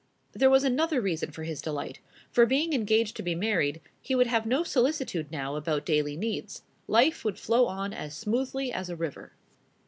There 0.31 0.49
was 0.49 0.63
another 0.63 0.99
reason 0.99 1.29
for 1.29 1.43
his 1.43 1.61
delight; 1.61 1.99
for 2.31 2.47
being 2.47 2.73
engaged 2.73 3.15
to 3.17 3.21
be 3.21 3.35
married, 3.35 3.81
he 4.01 4.15
would 4.15 4.25
have 4.25 4.47
no 4.47 4.63
solicitude 4.63 5.29
now 5.31 5.55
about 5.55 5.85
daily 5.85 6.17
needs: 6.17 6.63
life 6.87 7.23
would 7.23 7.37
flow 7.37 7.67
on 7.67 7.93
as 7.93 8.17
smoothly 8.17 8.73
as 8.73 8.89
a 8.89 8.95
river. 8.95 9.33